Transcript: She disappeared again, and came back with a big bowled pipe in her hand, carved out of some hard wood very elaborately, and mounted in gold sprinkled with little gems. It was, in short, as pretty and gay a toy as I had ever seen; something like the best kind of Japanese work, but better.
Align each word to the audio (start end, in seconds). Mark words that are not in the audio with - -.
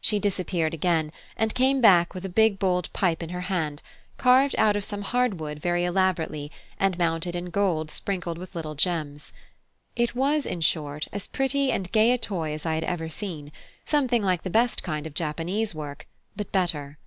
She 0.00 0.18
disappeared 0.18 0.74
again, 0.74 1.12
and 1.36 1.54
came 1.54 1.80
back 1.80 2.12
with 2.12 2.24
a 2.24 2.28
big 2.28 2.58
bowled 2.58 2.92
pipe 2.92 3.22
in 3.22 3.28
her 3.28 3.42
hand, 3.42 3.82
carved 4.18 4.56
out 4.58 4.74
of 4.74 4.84
some 4.84 5.02
hard 5.02 5.38
wood 5.38 5.60
very 5.60 5.84
elaborately, 5.84 6.50
and 6.76 6.98
mounted 6.98 7.36
in 7.36 7.50
gold 7.50 7.88
sprinkled 7.92 8.36
with 8.36 8.56
little 8.56 8.74
gems. 8.74 9.32
It 9.94 10.16
was, 10.16 10.44
in 10.44 10.60
short, 10.60 11.06
as 11.12 11.28
pretty 11.28 11.70
and 11.70 11.92
gay 11.92 12.10
a 12.10 12.18
toy 12.18 12.52
as 12.52 12.66
I 12.66 12.74
had 12.74 12.82
ever 12.82 13.08
seen; 13.08 13.52
something 13.86 14.24
like 14.24 14.42
the 14.42 14.50
best 14.50 14.82
kind 14.82 15.06
of 15.06 15.14
Japanese 15.14 15.72
work, 15.72 16.08
but 16.34 16.50
better. 16.50 16.98